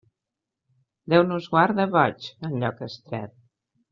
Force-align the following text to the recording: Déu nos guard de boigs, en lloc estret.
Déu 1.13 1.25
nos 1.27 1.49
guard 1.51 1.77
de 1.81 1.87
boigs, 1.97 2.31
en 2.49 2.57
lloc 2.65 2.83
estret. 2.89 3.37